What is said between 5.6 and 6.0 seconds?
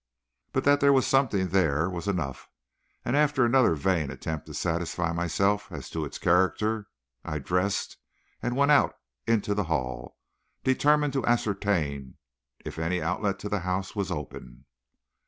as